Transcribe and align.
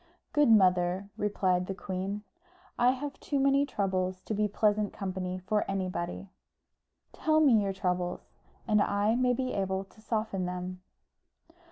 "Good 0.33 0.49
mother," 0.49 1.11
replied 1.15 1.67
the 1.67 1.75
queen, 1.75 2.23
"I 2.79 2.89
have 2.89 3.19
too 3.19 3.39
many 3.39 3.67
troubles 3.67 4.21
to 4.23 4.33
be 4.33 4.47
pleasant 4.47 4.93
company 4.93 5.37
for 5.37 5.63
anybody." 5.69 6.31
"Tell 7.13 7.39
me 7.39 7.61
your 7.61 7.71
troubles, 7.71 8.31
and 8.67 8.81
I 8.81 9.13
may 9.13 9.33
be 9.33 9.53
able 9.53 9.83
to 9.83 10.01
soften 10.01 10.47
them." 10.47 10.81